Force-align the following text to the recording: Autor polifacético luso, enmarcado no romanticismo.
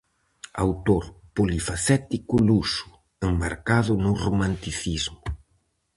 Autor 0.65 1.03
polifacético 1.37 2.35
luso, 2.49 2.87
enmarcado 3.29 3.91
no 4.05 4.11
romanticismo. 4.25 5.21